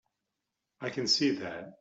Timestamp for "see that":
1.05-1.75